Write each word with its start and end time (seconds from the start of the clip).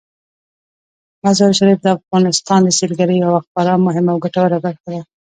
مزارشریف 1.23 1.79
د 1.83 1.87
افغانستان 1.97 2.59
د 2.63 2.69
سیلګرۍ 2.79 3.17
یوه 3.25 3.39
خورا 3.47 3.75
مهمه 3.87 4.11
او 4.13 4.21
ګټوره 4.25 4.57
برخه 4.65 4.87
ده. 4.93 5.01